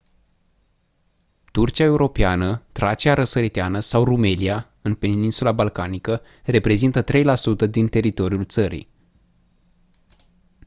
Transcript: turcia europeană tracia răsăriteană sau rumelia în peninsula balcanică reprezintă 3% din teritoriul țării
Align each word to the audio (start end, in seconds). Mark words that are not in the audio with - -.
turcia 1.51 1.83
europeană 1.83 2.61
tracia 2.71 3.13
răsăriteană 3.13 3.79
sau 3.79 4.03
rumelia 4.03 4.69
în 4.81 4.95
peninsula 4.95 5.51
balcanică 5.51 6.21
reprezintă 6.43 7.03
3% 7.65 7.69
din 7.71 7.87
teritoriul 7.87 8.45
țării 8.45 8.87